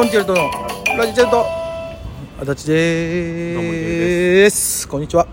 [0.00, 0.50] コンチェルトの
[0.96, 1.44] ラジチェルト
[2.40, 4.88] 足立です。
[4.88, 5.26] こんにちは。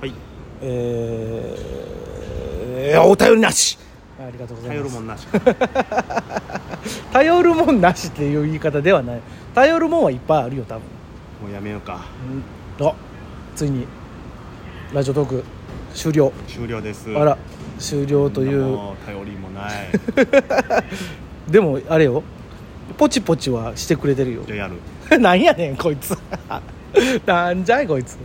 [0.00, 0.14] はい。
[0.62, 3.76] えー、お便りなし。
[4.16, 4.88] ありがとうございます。
[4.88, 5.26] 頼るもんなし。
[7.12, 9.20] 頼るもんなしっていう言い方ではない。
[9.52, 10.82] 頼るもんはいっぱいあるよ多分。
[11.42, 12.02] もうやめようか。
[12.78, 12.86] うん。
[12.86, 12.94] あ
[13.56, 13.84] ついに
[14.92, 15.42] ラジオトーク
[15.92, 16.32] 終了。
[16.46, 17.10] 終了です。
[17.16, 17.36] あら
[17.80, 18.78] 終了という。
[19.06, 19.72] 頼りもない。
[21.50, 22.22] でもあれよ
[22.96, 24.42] ポチポチはしてくれてるよ。
[24.46, 25.18] じゃあやる。
[25.20, 26.16] なんやねんこいつ。
[27.26, 28.18] なんじゃいこいつ。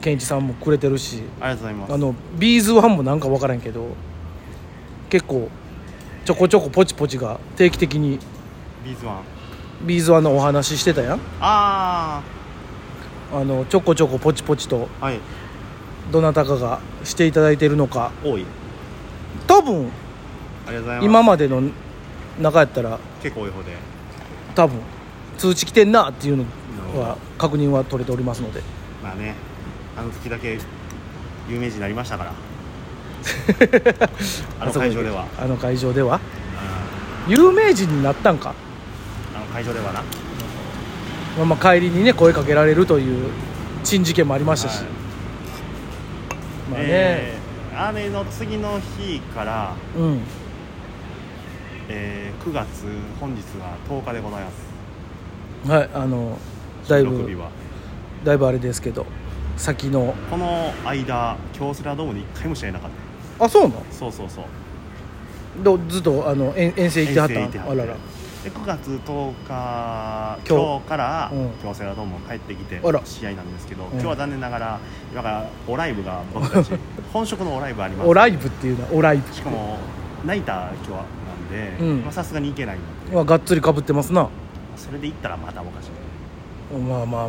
[0.00, 1.22] ケンイチさんもくれてるし。
[1.40, 1.94] ありがとうございます。
[1.94, 3.88] あのビーズワンもなんか分からんけど
[5.10, 5.48] 結構
[6.24, 8.18] ちょこちょこポチポチが定期的に
[8.84, 9.16] ビーズワン。
[9.86, 11.20] ビーズワンのお話してたやん。
[11.40, 12.22] あ
[13.32, 15.18] あのちょこちょこポチポチとあはい。
[16.10, 18.12] どなたかがしていただいてるのか。
[18.24, 18.44] 多い。
[19.46, 19.90] 多分
[20.66, 21.04] ありがとうございます。
[21.04, 21.62] 今までの
[22.40, 23.72] 中やったら結構多い方で。
[24.54, 24.80] 多分
[25.36, 26.44] 通知来てんなっていうの
[27.00, 28.62] は確認は取れておりますので。
[29.02, 29.34] まあね
[29.96, 30.58] あの時だけ
[31.48, 32.32] 有名人になりましたから。
[34.60, 35.26] あの会場では。
[35.38, 36.16] あの会場では。
[36.16, 38.52] う有名人になったんか、ん
[39.36, 40.02] あの会場ではな。
[41.36, 43.30] まあ、まあ帰りにね声かけられるという
[43.84, 44.84] 珍事件もありましたし、はい。
[46.70, 47.38] まあね、えー
[47.80, 50.20] あれの次の日から、うん
[51.88, 52.66] えー9月
[53.20, 55.70] 本日は10日でございます。
[55.70, 56.38] はいあの
[56.88, 57.28] だいぶ
[58.24, 59.06] だいぶあれですけど
[59.56, 60.14] 先の。
[60.30, 62.90] この間京セラドームで1回も試合なかっ
[63.40, 63.80] あそうなの？
[63.80, 64.44] たそうそうそう。
[65.62, 67.94] どずっとあの遠遠征行ってはったあらら。
[68.44, 70.88] で9月10日今日。
[70.88, 71.50] からうん。
[71.62, 73.88] 京セラドーム帰ってきて試合なんですけどん。
[73.92, 74.78] 今日は残念ながら
[75.12, 76.70] 今からおライブが僕たち。
[77.12, 78.08] 本職のおライブあります。
[78.08, 79.32] オライブっていうのはオライブ。
[79.34, 79.78] しかも
[80.24, 81.04] ナイター今日は
[81.38, 82.00] なんでうん。
[82.02, 84.28] まあさすがに行けないんでまあがっつりかぶってますな。
[84.76, 85.90] それで行ったらまたおかしい。
[86.78, 87.28] まあまあまあ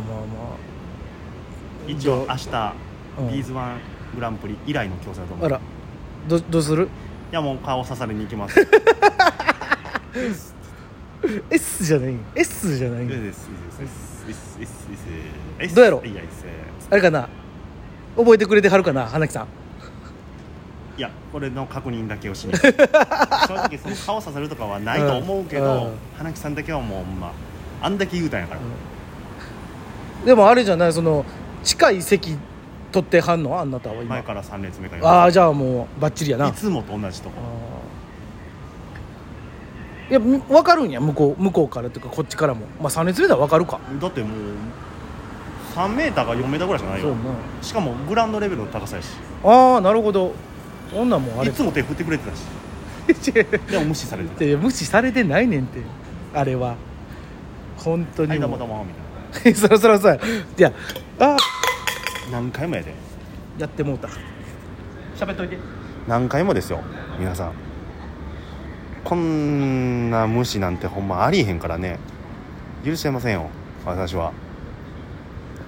[1.88, 2.74] 一応明日
[3.18, 3.28] うん。
[3.28, 3.80] ビーズワン
[4.14, 5.60] グランプリ以来の京セラドームああら。
[6.28, 6.84] どどうする？
[6.84, 8.60] いやもう顔刺されに行きます。
[11.50, 12.14] S じゃない。
[12.34, 13.06] S じゃない。
[13.08, 13.14] ど
[15.82, 16.44] うやろいやいいです
[16.90, 17.28] あれかな。
[18.16, 19.46] 覚えてくれてはるかな花木さん
[21.00, 25.70] いやこれの確認だけをしに 正直その顔刺さるとかはないと思うけうんうん。
[25.84, 27.32] ど花木さんだけはもうま
[27.80, 28.60] あんだけ言うたんやから。
[30.26, 31.24] でもあれじゃないその
[31.64, 32.36] 近い席
[32.92, 33.58] 取ってはんの？
[33.58, 34.04] あなたは今。
[34.10, 36.48] 前から3列目かああ4じゃあもうバッチリやな。
[36.48, 37.36] いつもと同じとこ。
[40.10, 42.66] いやむ分かるんや向こう向こうからというかこっちからも。
[42.78, 43.80] まあ3列目では分かるか。
[43.98, 44.30] だってもう
[45.74, 47.14] 3メーターか4メーターぐらいしかないよ。
[47.62, 49.08] しかもグラウンドレベルの高さやし。
[49.42, 50.32] ああなるほど
[50.90, 51.50] そんなんもんあれ。
[51.50, 53.32] いつも手振ってくれてたし。
[53.32, 55.80] でも無視されて無視されてないねんて。
[56.34, 56.76] あれは。
[57.76, 60.20] 本当たはいどうもどうもみたい そらそらそらい
[60.58, 60.72] や
[61.18, 61.24] あ。
[61.24, 61.36] な
[62.32, 62.94] 何回もやで。
[63.58, 64.08] やってもうた。
[65.16, 65.58] 喋っといて。
[66.08, 66.80] 何回もですよ
[67.18, 67.52] 皆さん。
[69.04, 71.98] こんな無視なんてほんまありえへんからね。
[72.84, 73.48] 許せませんよ
[73.84, 74.32] 私は。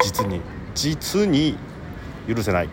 [0.03, 0.41] 実に
[0.75, 1.57] 実に
[2.29, 2.69] 許せない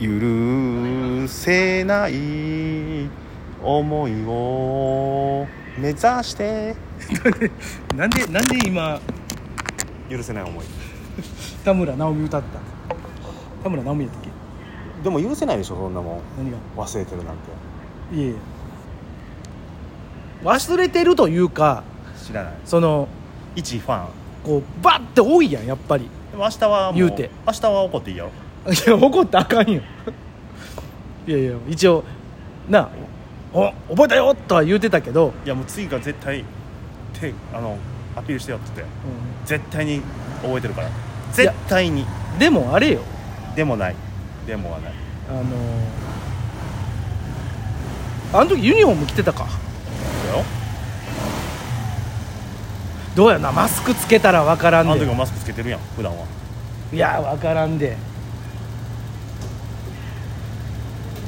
[0.00, 2.14] 許せない
[3.62, 5.46] 思いを
[5.78, 6.74] 目指して。
[7.94, 8.98] なんでなんで今？
[10.08, 10.64] 許せない思い。
[11.64, 12.58] 田村直美歌った？
[13.62, 14.30] 田村直美やったっけ？
[15.04, 16.20] でも許せないでしょそんなもん。
[16.38, 16.56] 何が？
[16.76, 18.16] 忘れてるなんて。
[18.16, 18.34] いえいえ。
[20.42, 21.84] 忘れてるというか
[22.26, 22.52] 知らない。
[22.64, 23.06] その
[23.54, 24.08] 一ファン。
[24.44, 26.08] こうバッて多いやんやっぱり。
[26.30, 27.30] でも明日はもう言うて。
[27.46, 28.30] 明日は怒っていいよ
[28.66, 29.82] いや怒ったらあかんよ。
[31.26, 32.04] いやいや一応
[32.68, 32.88] な
[33.52, 36.44] お覚えたよとは言うてたけど、いやもう次が絶対
[37.18, 37.76] 手あの
[38.16, 38.92] アピールしてよって言って。
[38.92, 38.96] う
[39.46, 40.02] 絶対に
[40.42, 40.88] 覚えてるから。
[41.32, 42.02] 絶対に。
[42.02, 42.06] ん
[42.38, 43.00] でもあれよ。
[43.56, 43.96] でもない。
[44.46, 44.92] でもはない。
[45.28, 45.44] あのー
[48.32, 49.44] あの時ユニフォーム着てたか。
[49.44, 50.44] だよ。
[53.16, 54.92] どうやなマスクつけたら分からんで。
[54.92, 56.24] あの時もマスクつけてるやん普段は。
[56.92, 57.96] いや分からんで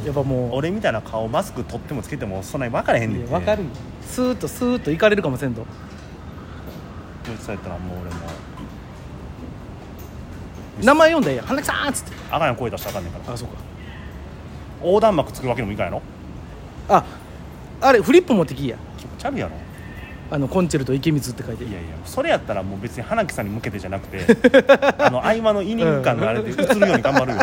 [0.04, 3.62] やっぱもう俺みたいな顔マスク取ってもつけてもそんなに分からへんねん分かる。
[3.62, 3.68] よ
[4.04, 5.64] スーッとスーッと行かれるかもせんと。
[7.40, 8.16] そうやったらもう俺も。
[10.82, 12.12] 名前読んだらええやん花木さんっつって。
[12.30, 13.34] あかんやん声出したらあかんねんから。
[13.34, 13.54] あそうか。
[14.82, 16.02] 横断幕作るわけにもいかんやろ？
[16.88, 17.04] あ
[17.80, 18.76] あれフリップ持ってきいや。
[18.98, 19.52] 気持ち悪いやろ。
[20.30, 21.64] あのコンチェルト池水って書いて。
[21.64, 24.26] いやいやそれやったらもう別に花木さんに向けてじゃなくて
[24.98, 27.38] あの合間のイニング間のあれで映るように頑張るよ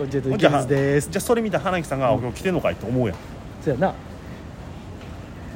[0.00, 3.16] コンチェルトじゃあ池水ですじゃあそれ見た花木さんが「今日来てんのかい?」って思うやん。
[3.62, 3.92] そうやな。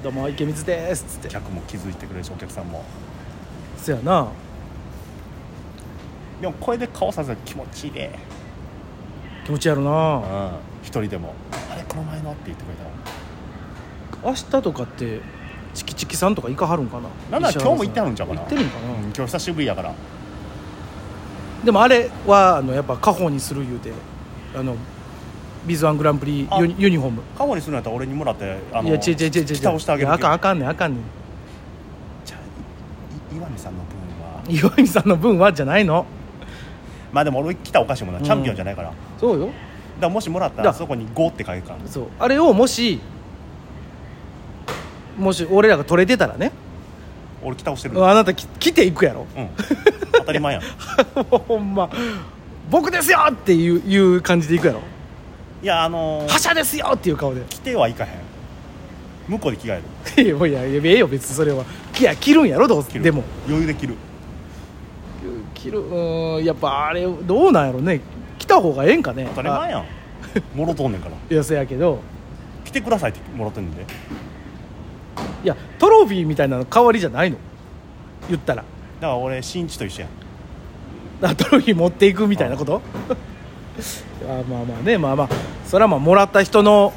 [0.03, 1.29] どうも池水です」っつって。
[1.31, 2.85] 客も気づいてくれるしお客さんも。
[3.79, 4.29] そやな。
[6.43, 8.19] でも声で顔させる気持ちいいで
[9.47, 9.91] 気持ちやろな。
[9.91, 10.51] うん。
[10.83, 11.33] 一人でも
[11.73, 12.91] 「あれこの前の?」って言ってくれたら
[14.31, 15.21] 明日とかって
[15.73, 17.09] チキチキさんとか行かはるんかな？
[17.31, 18.41] なんなら今日も行ってはるんちゃうかな。
[18.43, 19.95] 行ってるんかな、うん今日久しぶりやから。
[21.65, 23.91] でもあれはあのやっぱ家宝にする言うて
[24.55, 24.77] あの
[25.67, 27.23] ビズワングランプリあユニユニフォーム。
[27.37, 31.03] カモにするんやったら俺にもらってあのいや違う違う違う違う北押してあげるあかんあかんねんあかんねん。
[32.25, 34.43] じゃあ岩見さんの分は？
[34.49, 36.07] 岩見さんの分はじゃないの。
[37.13, 38.15] まあでも俺来たおかしいもん。
[38.15, 38.93] な、チャンピオンじゃないから。
[39.19, 39.51] そうよ。
[40.01, 40.65] らもしもらっただ。
[40.65, 42.07] らそこに5って書いてからそう。
[42.19, 43.01] あれをもし
[45.17, 46.53] もし俺らが取れてたらね。
[47.43, 48.05] 俺北押してる。
[48.05, 49.27] あなたき来ていくやろ。
[49.37, 49.49] うん。
[50.13, 50.63] 当たり前やん。
[51.47, 51.89] ほんま
[52.71, 54.81] 僕ですよっていういう感じでいくやろ？
[55.63, 57.43] いやあのー覇者ですよっていう顔で。
[57.49, 58.11] 来てはいかへん。
[59.29, 59.81] 向こうで着替
[60.17, 60.23] える。
[60.23, 61.65] いやいやいやええよ別にそれは。
[61.99, 63.03] いや着るんやろどう着る。
[63.03, 63.23] でも。
[63.47, 63.95] 余裕で着る。
[65.55, 68.01] 着るうーんやっぱあれどうなんやろね。
[68.39, 69.27] 来た方がええんかね。
[69.31, 69.85] 当たり前やん。
[70.59, 71.15] もろとんねんから。
[71.31, 72.01] いやそやけど。
[72.65, 73.83] 来てくださいってもらってんねんで。
[75.45, 77.37] いやトロフィーみたいなの代わりじゃないの？
[78.29, 78.63] 言ったら。
[78.63, 78.67] だか
[79.01, 80.11] ら俺新地と一緒やん。
[80.11, 80.13] あ
[81.35, 82.83] トロフィー持っていくみたいなこと？
[84.29, 85.29] あまあまあねまあまあ
[85.67, 86.93] それはまあもらった人の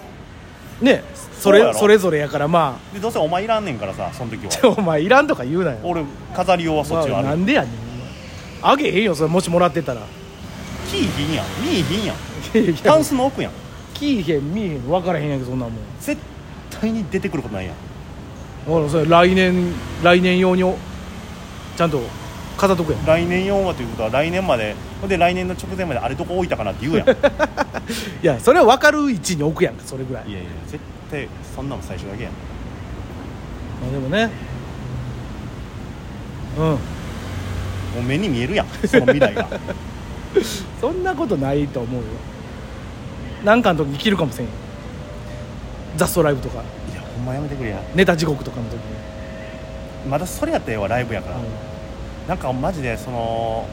[0.81, 1.03] ね
[1.39, 4.75] それそれぞれやからまでどうせお前いらんねんからさその時あは。
[4.79, 5.77] お前いらんとか言うなよ。
[5.83, 6.03] 俺
[6.35, 7.71] 飾り用はそっちはまああるなんでやねん
[8.61, 10.01] あげへんよそれもしもらってたら。
[10.89, 11.45] キーひんやん。
[11.61, 12.75] 見いひんやん。
[12.77, 13.51] タンスの奥やん。
[13.93, 15.73] 聞いへん見えへん分からへんやんけどそんなもん。
[15.99, 16.19] 絶
[16.69, 17.75] 対に出てくることないやん。
[18.65, 19.73] ほらそれ来年
[20.03, 20.63] 来年用に
[21.77, 22.01] ちゃんと
[22.57, 23.05] 飾っとくやん。
[23.05, 27.09] 来年用はということは来年までほんで来年の直前まであれどこ置いたかなって言うやん。
[27.09, 27.11] い
[28.23, 30.31] いやそれは分かる位置に置くやんかそれぐらい。
[30.31, 32.31] やいや絶対そんなの最初だけやん。
[32.33, 34.29] まあでもね。
[36.57, 36.63] うん。
[36.63, 36.77] も
[37.99, 39.47] う目に見えるやんその未来が。
[40.81, 42.07] そんなことないと思うよ。
[43.45, 44.47] なんかの時に着るかもしれん。
[44.47, 44.53] よ
[45.95, 46.61] ザストライブとか。
[46.91, 47.81] いやほんまやめてくれや。
[47.95, 48.79] ネタ地獄とかの時に、
[50.09, 51.37] まだそれやったらええわライブやから、
[52.27, 53.65] なんかマジでその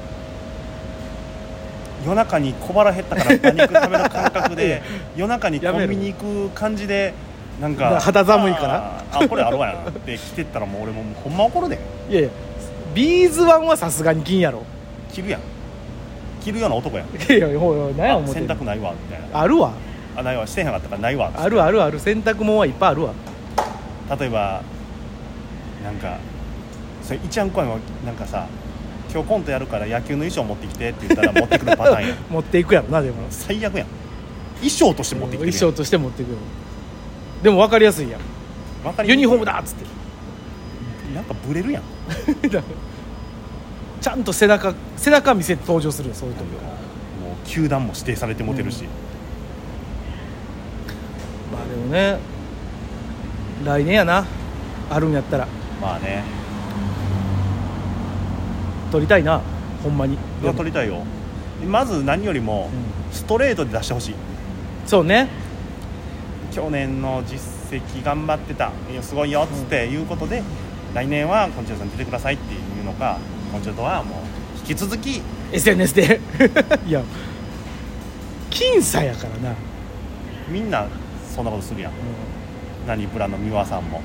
[2.06, 4.82] 夜中に小腹減ったから馬肉食べる感覚で
[5.16, 7.14] 夜中にコンビニ行く感じで
[7.60, 9.02] なんか肌寒いから？
[9.12, 11.78] あこれあるわやなって来てったらもう俺もうほんま怒るで。
[12.10, 12.28] いやいや
[12.94, 14.62] ビーズワンはさすがに金やろ。
[15.12, 15.40] 着るやん。
[16.42, 17.06] 着るような男やん。
[17.16, 19.40] いやいやほら何やあ思っ洗濯ないわみたいな。
[19.40, 19.70] あるわ。
[20.16, 20.46] あないわ。
[20.46, 21.98] してへんかったからないわあるあるある。
[22.00, 23.10] 洗濯物はいっぱいあるわ。
[24.18, 24.60] 例えば
[25.84, 26.18] なんか
[27.04, 28.48] それ一番怖いのはなんかさ
[29.14, 32.16] 今日コントやるから野球の衣装持ってきてって言ったら持ってくるパターンやん。
[32.28, 33.18] 持っていくやろなでも。
[33.30, 33.86] 最悪やん。
[34.56, 35.60] 衣装として持ってきてるやん。
[35.60, 36.38] 衣装として持っていくよ。
[37.44, 38.20] でも分かりやすいやん。
[38.84, 39.84] わかりユニフォームだっつって。
[41.14, 41.82] なんかブレるやん。
[44.00, 46.62] ちゃんと背中背中見せて登場するよそういう時は。
[47.22, 48.82] もう球団も指定されて持てるし、
[51.52, 52.18] まあでもね
[53.64, 54.26] 来年やな。
[54.90, 55.46] あるんやったら。
[55.80, 56.24] まあね
[58.94, 59.40] 撮りたいな
[59.82, 60.14] ほんまに。
[60.14, 61.02] いや取りたいよ。
[61.66, 63.12] まず何よりもうん。
[63.12, 64.14] ストレートで出してほしい。
[64.86, 65.28] そうね。
[66.52, 67.40] 去年の実
[67.72, 68.70] 績頑張ってた。
[69.02, 70.44] すごいよっつっていうことで、
[70.94, 73.18] 来年は昆虫さん出てくださいっていうのか
[73.50, 74.18] 昆虫とはもう
[74.60, 75.20] 引き続き。
[75.50, 76.20] SNS で。
[76.86, 77.02] いや
[78.50, 79.56] 僅差やからな、
[80.48, 80.86] みんな
[81.34, 81.92] そんなことするやん。
[82.86, 84.00] 何ブラの三輪さんも。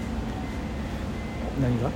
[1.62, 1.92] 何が？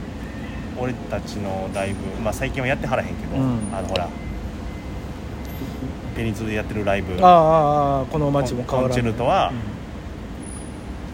[0.77, 3.59] 俺たちのライブ、まあ、最近はやってはらへんけど、うん。
[3.73, 4.07] あのほら
[6.15, 7.13] ベニツでやってるライブ。
[7.23, 9.51] ああああこの街も変わらコンチェルトは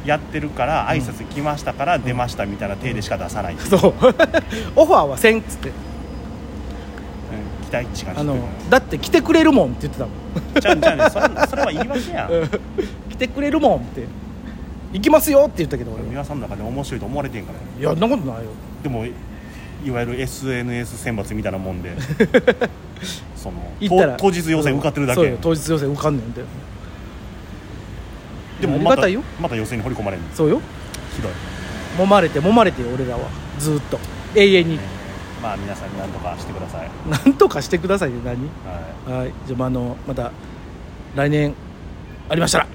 [0.06, 0.88] やってるからうん。
[0.90, 3.60] 挨拶来ましたから出ましたみたいな体でしか出さない、うん。
[3.60, 3.94] そう。
[4.76, 5.70] オファーはせんっつって。
[5.70, 5.74] うん
[7.70, 8.36] 期待値があの
[8.72, 10.14] だって来てくれるもんって言ってたもん。
[10.60, 12.30] ちゃうちゃうねそれそれは言い訳や ん。
[13.12, 14.08] 来てくれるもんって。
[14.92, 17.66] 行きますよって言ったけど俺皆さんの中で面白いと思われてんからね。
[17.80, 18.50] いやそんなことないよ。
[18.82, 19.06] でも
[19.86, 21.92] いわゆる SNS 選抜みたいなもんで
[23.36, 25.22] その行ったらと当日予選受かってるだけ。
[25.22, 26.42] そうよ当日予選受かんねんて。
[28.62, 29.24] でもまたありがたいよ。
[29.40, 30.62] また予選に掘り込まれるのそうよ。
[31.16, 31.32] ひどい。
[31.98, 33.22] 揉まれて揉まれてよ俺らは。
[33.58, 34.00] ずーっと。
[34.36, 34.80] 永遠に。
[35.42, 38.50] まあ皆さん何とかしてください、なんとかしてくださいね何？
[39.10, 39.32] ははい。
[39.48, 40.32] じゃあまああのまた
[41.16, 41.54] 来年
[42.28, 42.68] ありましたら